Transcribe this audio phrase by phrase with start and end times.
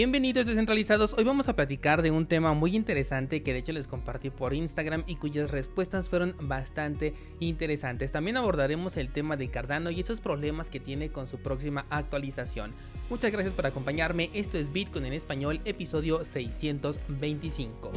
[0.00, 3.86] Bienvenidos descentralizados, hoy vamos a platicar de un tema muy interesante que de hecho les
[3.86, 8.10] compartí por Instagram y cuyas respuestas fueron bastante interesantes.
[8.10, 12.72] También abordaremos el tema de Cardano y esos problemas que tiene con su próxima actualización.
[13.10, 17.92] Muchas gracias por acompañarme, esto es Bitcoin en español, episodio 625.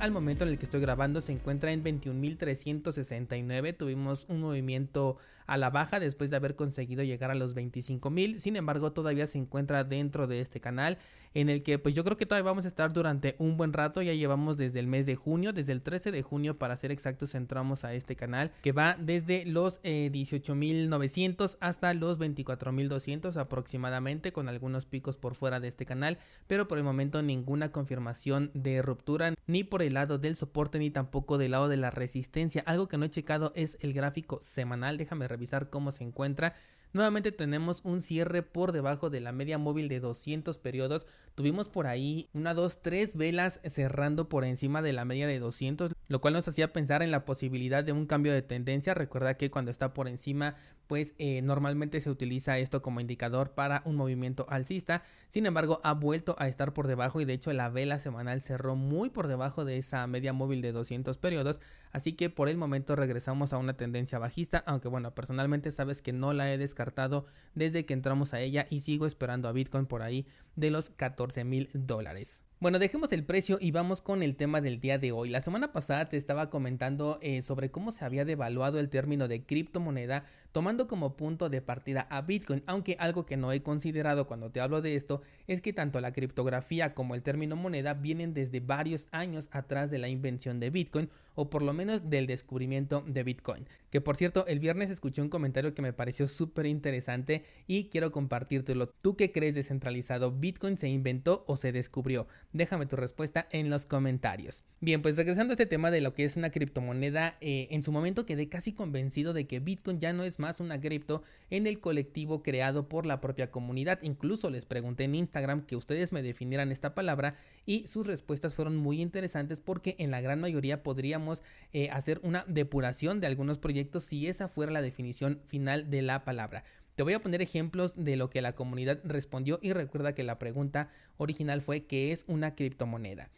[0.00, 3.76] al momento en el que estoy grabando se encuentra en 21.369.
[3.76, 5.16] Tuvimos un movimiento
[5.48, 8.38] a la baja después de haber conseguido llegar a los 25.000.
[8.38, 10.98] Sin embargo, todavía se encuentra dentro de este canal
[11.34, 14.02] en el que pues yo creo que todavía vamos a estar durante un buen rato.
[14.02, 17.34] Ya llevamos desde el mes de junio, desde el 13 de junio para ser exactos,
[17.34, 24.48] entramos a este canal que va desde los 18.900 eh, hasta los 24.200 aproximadamente con
[24.48, 29.34] algunos picos por fuera de este canal, pero por el momento ninguna confirmación de ruptura
[29.46, 32.62] ni por el lado del soporte ni tampoco del lado de la resistencia.
[32.66, 34.98] Algo que no he checado es el gráfico semanal.
[34.98, 35.37] Déjame revisar
[35.70, 36.54] cómo se encuentra.
[36.92, 41.06] Nuevamente tenemos un cierre por debajo de la media móvil de 200 periodos.
[41.38, 45.92] Tuvimos por ahí una, dos, tres velas cerrando por encima de la media de 200,
[46.08, 48.92] lo cual nos hacía pensar en la posibilidad de un cambio de tendencia.
[48.92, 50.56] Recuerda que cuando está por encima,
[50.88, 55.04] pues eh, normalmente se utiliza esto como indicador para un movimiento alcista.
[55.28, 58.74] Sin embargo, ha vuelto a estar por debajo y de hecho la vela semanal cerró
[58.74, 61.60] muy por debajo de esa media móvil de 200 periodos.
[61.92, 66.12] Así que por el momento regresamos a una tendencia bajista, aunque bueno, personalmente sabes que
[66.12, 70.02] no la he descartado desde que entramos a ella y sigo esperando a Bitcoin por
[70.02, 70.26] ahí
[70.58, 72.42] de los 14 mil dólares.
[72.60, 75.28] Bueno, dejemos el precio y vamos con el tema del día de hoy.
[75.28, 79.44] La semana pasada te estaba comentando eh, sobre cómo se había devaluado el término de
[79.44, 80.24] criptomoneda
[80.58, 84.58] tomando como punto de partida a Bitcoin, aunque algo que no he considerado cuando te
[84.58, 89.06] hablo de esto es que tanto la criptografía como el término moneda vienen desde varios
[89.12, 93.68] años atrás de la invención de Bitcoin o por lo menos del descubrimiento de Bitcoin.
[93.90, 98.10] Que por cierto, el viernes escuché un comentario que me pareció súper interesante y quiero
[98.10, 98.88] compartírtelo.
[98.88, 100.32] ¿Tú qué crees descentralizado?
[100.32, 102.26] ¿Bitcoin se inventó o se descubrió?
[102.52, 104.64] Déjame tu respuesta en los comentarios.
[104.80, 107.92] Bien, pues regresando a este tema de lo que es una criptomoneda, eh, en su
[107.92, 111.80] momento quedé casi convencido de que Bitcoin ya no es más una cripto en el
[111.80, 114.00] colectivo creado por la propia comunidad.
[114.02, 117.36] Incluso les pregunté en Instagram que ustedes me definieran esta palabra
[117.66, 121.42] y sus respuestas fueron muy interesantes porque en la gran mayoría podríamos
[121.72, 126.24] eh, hacer una depuración de algunos proyectos si esa fuera la definición final de la
[126.24, 126.64] palabra.
[126.96, 130.38] Te voy a poner ejemplos de lo que la comunidad respondió y recuerda que la
[130.40, 133.30] pregunta original fue ¿qué es una criptomoneda?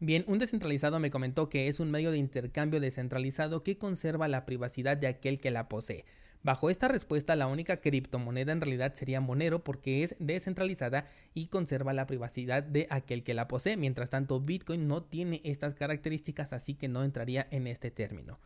[0.00, 4.44] Bien, un descentralizado me comentó que es un medio de intercambio descentralizado que conserva la
[4.44, 6.04] privacidad de aquel que la posee.
[6.42, 11.94] Bajo esta respuesta, la única criptomoneda en realidad sería Monero porque es descentralizada y conserva
[11.94, 13.78] la privacidad de aquel que la posee.
[13.78, 18.40] Mientras tanto, Bitcoin no tiene estas características, así que no entraría en este término.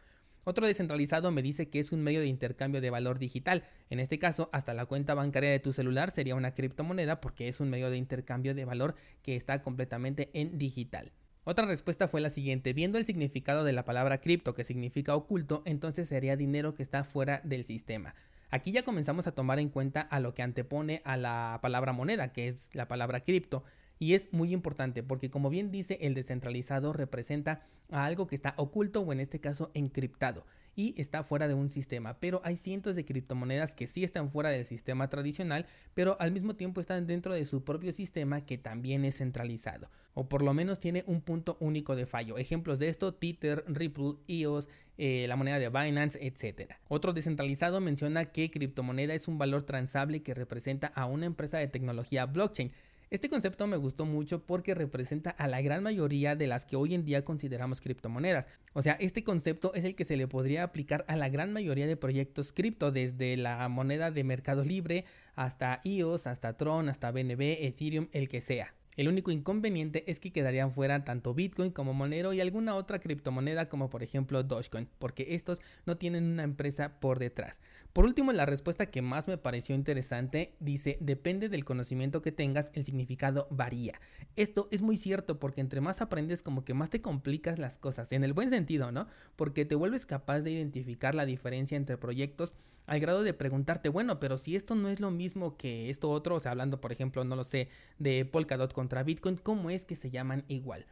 [0.45, 3.65] Otro descentralizado me dice que es un medio de intercambio de valor digital.
[3.91, 7.59] En este caso, hasta la cuenta bancaria de tu celular sería una criptomoneda porque es
[7.59, 11.11] un medio de intercambio de valor que está completamente en digital.
[11.51, 15.63] Otra respuesta fue la siguiente, viendo el significado de la palabra cripto que significa oculto,
[15.65, 18.15] entonces sería dinero que está fuera del sistema.
[18.51, 22.35] Aquí ya comenzamos a tomar en cuenta a lo que antepone a la palabra moneda,
[22.35, 23.65] que es la palabra cripto.
[23.99, 28.55] Y es muy importante porque como bien dice el descentralizado representa a algo que está
[28.57, 30.45] oculto o en este caso encriptado
[30.79, 32.21] y está fuera de un sistema.
[32.21, 36.55] Pero hay cientos de criptomonedas que sí están fuera del sistema tradicional, pero al mismo
[36.55, 39.91] tiempo están dentro de su propio sistema que también es centralizado.
[40.15, 42.39] O por lo menos tiene un punto único de fallo.
[42.39, 46.75] Ejemplos de esto, Tether, Ripple, EOS, eh, la moneda de Binance, etc.
[46.87, 51.67] Otro descentralizado menciona que criptomoneda es un valor transable que representa a una empresa de
[51.67, 52.71] tecnología blockchain
[53.11, 56.95] este concepto me gustó mucho porque representa a la gran mayoría de las que hoy
[56.95, 58.49] en día consideramos criptomonedas.
[58.75, 61.87] O sea, este concepto es el que se le podría aplicar a la gran mayoría
[61.87, 65.05] de proyectos cripto, desde la moneda de mercado libre
[65.35, 68.75] hasta EOS, hasta Tron, hasta BNB, Ethereum, el que sea.
[68.99, 73.69] El único inconveniente es que quedarían fuera tanto Bitcoin como Monero y alguna otra criptomoneda
[73.69, 77.61] como por ejemplo Dogecoin, porque estos no tienen una empresa por detrás.
[77.93, 82.73] Por último, la respuesta que más me pareció interesante dice, depende del conocimiento que tengas,
[82.75, 84.01] el significado varía.
[84.35, 88.11] Esto es muy cierto porque entre más aprendes como que más te complicas las cosas,
[88.11, 89.07] en el buen sentido, ¿no?
[89.37, 92.57] Porque te vuelves capaz de identificar la diferencia entre proyectos
[92.89, 96.37] al grado de preguntarte, bueno, pero si esto no es lo mismo que esto otro,
[96.37, 97.69] o sea, hablando por ejemplo, no lo sé,
[97.99, 100.87] de Polkadot contra Bitcoin, ¿cómo es que se llaman igual?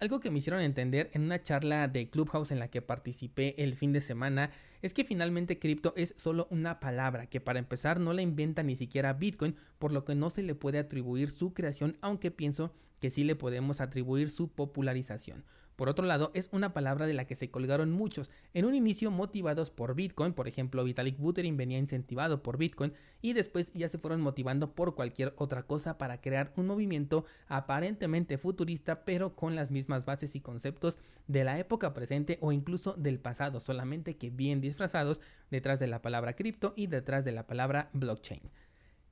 [0.00, 3.76] Algo que me hicieron entender en una charla de Clubhouse en la que participé el
[3.76, 4.50] fin de semana
[4.82, 8.74] es que finalmente cripto es solo una palabra que para empezar no la inventa ni
[8.74, 13.10] siquiera Bitcoin, por lo que no se le puede atribuir su creación, aunque pienso que
[13.10, 15.44] sí le podemos atribuir su popularización.
[15.76, 19.10] Por otro lado, es una palabra de la que se colgaron muchos, en un inicio
[19.10, 23.98] motivados por Bitcoin, por ejemplo, Vitalik Buterin venía incentivado por Bitcoin y después ya se
[23.98, 29.70] fueron motivando por cualquier otra cosa para crear un movimiento aparentemente futurista, pero con las
[29.70, 34.62] mismas bases y conceptos de la época presente o incluso del pasado, solamente que bien
[34.62, 35.20] disfrazados
[35.50, 38.40] detrás de la palabra cripto y detrás de la palabra blockchain.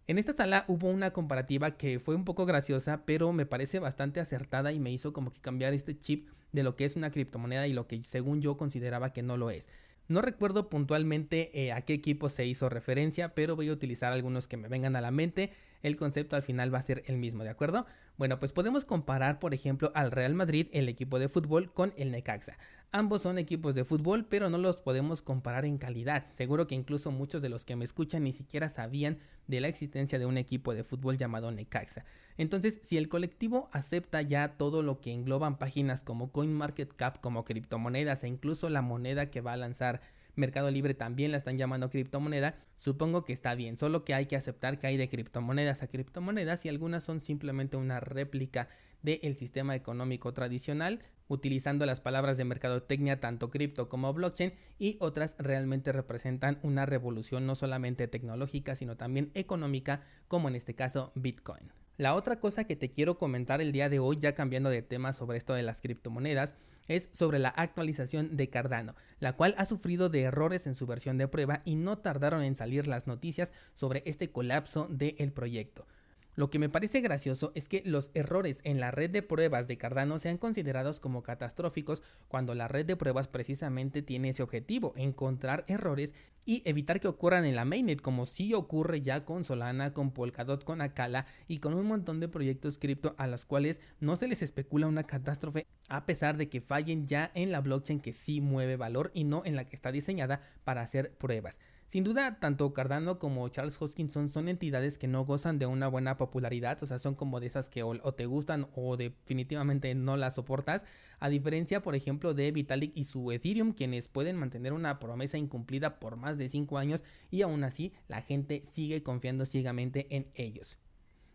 [0.06, 4.20] En esta sala hubo una comparativa que fue un poco graciosa, pero me parece bastante
[4.20, 7.67] acertada y me hizo como que cambiar este chip de lo que es una criptomoneda
[7.67, 9.69] y lo que según yo consideraba que no lo es.
[10.06, 14.47] No recuerdo puntualmente eh, a qué equipo se hizo referencia, pero voy a utilizar algunos
[14.47, 15.51] que me vengan a la mente.
[15.83, 17.87] El concepto al final va a ser el mismo, ¿de acuerdo?
[18.17, 22.11] Bueno, pues podemos comparar, por ejemplo, al Real Madrid, el equipo de fútbol, con el
[22.11, 22.56] Necaxa.
[22.96, 26.29] Ambos son equipos de fútbol, pero no los podemos comparar en calidad.
[26.29, 29.19] Seguro que incluso muchos de los que me escuchan ni siquiera sabían
[29.49, 32.05] de la existencia de un equipo de fútbol llamado Necaxa.
[32.38, 38.23] Entonces, si el colectivo acepta ya todo lo que engloban páginas como CoinMarketCap, como criptomonedas
[38.23, 40.00] e incluso la moneda que va a lanzar
[40.37, 44.37] Mercado Libre también la están llamando criptomoneda, supongo que está bien, solo que hay que
[44.37, 48.69] aceptar que hay de criptomonedas a criptomonedas y algunas son simplemente una réplica
[49.02, 55.35] del sistema económico tradicional, utilizando las palabras de mercadotecnia tanto cripto como blockchain y otras
[55.38, 61.73] realmente representan una revolución no solamente tecnológica sino también económica como en este caso Bitcoin.
[61.97, 65.12] La otra cosa que te quiero comentar el día de hoy ya cambiando de tema
[65.12, 66.56] sobre esto de las criptomonedas
[66.88, 71.19] es sobre la actualización de Cardano, la cual ha sufrido de errores en su versión
[71.19, 75.87] de prueba y no tardaron en salir las noticias sobre este colapso del proyecto.
[76.36, 79.78] Lo que me parece gracioso es que los errores en la red de pruebas de
[79.78, 85.64] Cardano sean considerados como catastróficos cuando la red de pruebas precisamente tiene ese objetivo, encontrar
[85.69, 86.12] errores
[86.44, 90.64] y evitar que ocurran en la mainnet, como sí ocurre ya con Solana, con Polkadot,
[90.64, 94.42] con Akala y con un montón de proyectos cripto a los cuales no se les
[94.42, 98.76] especula una catástrofe a pesar de que fallen ya en la blockchain que sí mueve
[98.76, 101.60] valor y no en la que está diseñada para hacer pruebas.
[101.86, 106.16] Sin duda, tanto Cardano como Charles Hoskinson son entidades que no gozan de una buena
[106.16, 110.36] popularidad, o sea, son como de esas que o, te gustan o definitivamente no las
[110.36, 110.84] soportas,
[111.20, 116.00] a diferencia, por ejemplo, de Vitalik y su Ethereum, quienes pueden mantener una promesa incumplida
[116.00, 120.78] por más de 5 años y aún así la gente sigue confiando ciegamente en ellos.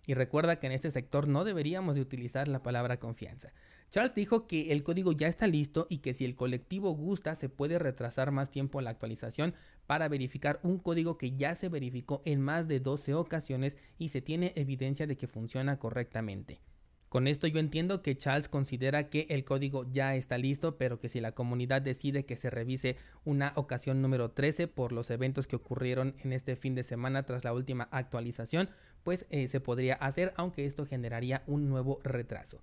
[0.05, 3.53] Y recuerda que en este sector no deberíamos de utilizar la palabra confianza.
[3.91, 7.49] Charles dijo que el código ya está listo y que si el colectivo gusta se
[7.49, 9.53] puede retrasar más tiempo la actualización
[9.89, 14.21] para verificar un código que ya se verificó en más de 12 ocasiones y se
[14.21, 16.61] tiene evidencia de que funciona correctamente.
[17.09, 21.09] Con esto yo entiendo que Charles considera que el código ya está listo, pero que
[21.09, 25.55] si la comunidad decide que se revise una ocasión número 13 por los eventos que
[25.55, 28.69] ocurrieron en este fin de semana tras la última actualización,
[29.03, 32.61] pues eh, se podría hacer, aunque esto generaría un nuevo retraso.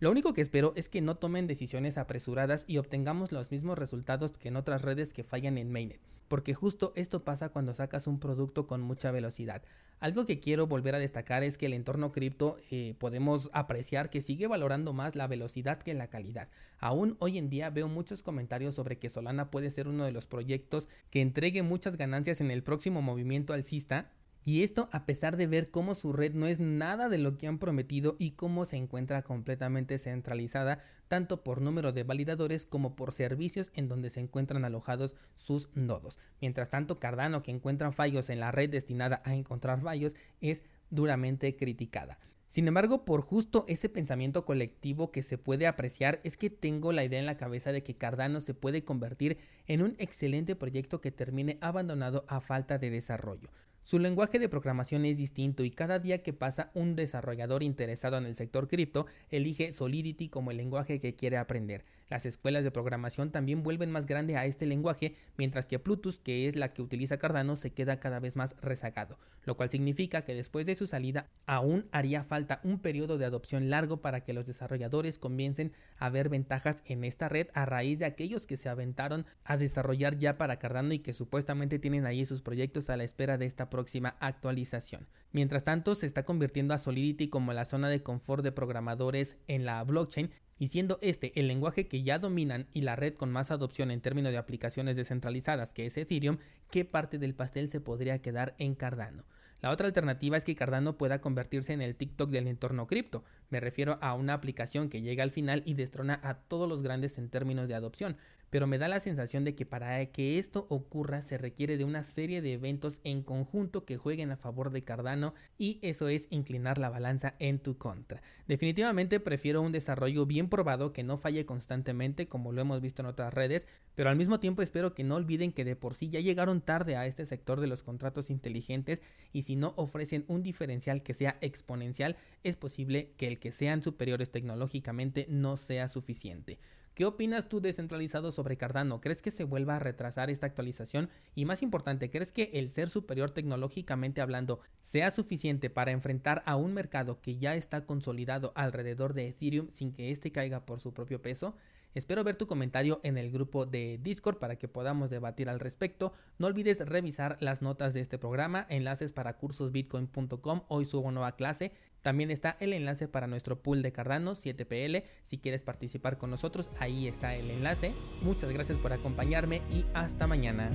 [0.00, 4.32] Lo único que espero es que no tomen decisiones apresuradas y obtengamos los mismos resultados
[4.32, 8.18] que en otras redes que fallan en mainnet, porque justo esto pasa cuando sacas un
[8.18, 9.62] producto con mucha velocidad.
[10.00, 14.20] Algo que quiero volver a destacar es que el entorno cripto eh, podemos apreciar que
[14.20, 16.48] sigue valorando más la velocidad que la calidad.
[16.78, 20.26] Aún hoy en día veo muchos comentarios sobre que Solana puede ser uno de los
[20.26, 24.10] proyectos que entregue muchas ganancias en el próximo movimiento alcista
[24.44, 27.46] y esto a pesar de ver cómo su red no es nada de lo que
[27.46, 33.12] han prometido y cómo se encuentra completamente centralizada tanto por número de validadores como por
[33.12, 36.18] servicios en donde se encuentran alojados sus nodos.
[36.40, 41.56] Mientras tanto, Cardano que encuentra fallos en la red destinada a encontrar fallos es duramente
[41.56, 42.18] criticada.
[42.46, 47.02] Sin embargo, por justo ese pensamiento colectivo que se puede apreciar es que tengo la
[47.02, 51.10] idea en la cabeza de que Cardano se puede convertir en un excelente proyecto que
[51.10, 53.50] termine abandonado a falta de desarrollo.
[53.84, 58.24] Su lenguaje de programación es distinto y cada día que pasa un desarrollador interesado en
[58.24, 61.84] el sector cripto elige Solidity como el lenguaje que quiere aprender.
[62.14, 66.46] Las escuelas de programación también vuelven más grande a este lenguaje, mientras que Plutus, que
[66.46, 70.32] es la que utiliza Cardano, se queda cada vez más rezagado, lo cual significa que
[70.32, 74.46] después de su salida aún haría falta un periodo de adopción largo para que los
[74.46, 79.26] desarrolladores comiencen a ver ventajas en esta red a raíz de aquellos que se aventaron
[79.42, 83.38] a desarrollar ya para Cardano y que supuestamente tienen ahí sus proyectos a la espera
[83.38, 85.08] de esta próxima actualización.
[85.34, 89.64] Mientras tanto, se está convirtiendo a Solidity como la zona de confort de programadores en
[89.64, 93.50] la blockchain y siendo este el lenguaje que ya dominan y la red con más
[93.50, 96.38] adopción en términos de aplicaciones descentralizadas que es Ethereum,
[96.70, 99.24] ¿qué parte del pastel se podría quedar en Cardano?
[99.64, 103.24] La otra alternativa es que Cardano pueda convertirse en el TikTok del entorno cripto.
[103.48, 107.16] Me refiero a una aplicación que llega al final y destrona a todos los grandes
[107.16, 108.18] en términos de adopción.
[108.50, 112.04] pero me da la sensación de que para que esto ocurra se requiere de una
[112.04, 116.78] serie de eventos en conjunto que jueguen a favor de Cardano y eso es inclinar
[116.78, 118.22] la balanza en tu contra.
[118.46, 123.06] Definitivamente prefiero un desarrollo bien probado que no falle constantemente como lo hemos visto en
[123.06, 126.20] otras redes, pero al mismo tiempo espero que no olviden que de por sí ya
[126.20, 131.02] llegaron tarde a este sector de los contratos inteligentes y si no ofrecen un diferencial
[131.02, 136.58] que sea exponencial, es posible que el que sean superiores tecnológicamente no sea suficiente.
[136.94, 139.00] ¿Qué opinas tú descentralizado sobre Cardano?
[139.00, 141.10] ¿Crees que se vuelva a retrasar esta actualización?
[141.34, 146.54] Y más importante, ¿crees que el ser superior tecnológicamente hablando sea suficiente para enfrentar a
[146.54, 150.94] un mercado que ya está consolidado alrededor de Ethereum sin que éste caiga por su
[150.94, 151.56] propio peso?
[151.94, 156.12] Espero ver tu comentario en el grupo de Discord para que podamos debatir al respecto.
[156.38, 160.62] No olvides revisar las notas de este programa, enlaces para cursosbitcoin.com.
[160.68, 161.72] Hoy subo nueva clase.
[162.02, 165.04] También está el enlace para nuestro pool de Cardano 7PL.
[165.22, 167.92] Si quieres participar con nosotros, ahí está el enlace.
[168.22, 170.70] Muchas gracias por acompañarme y hasta mañana.